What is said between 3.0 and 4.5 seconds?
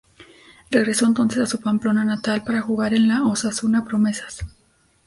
el Osasuna Promesas.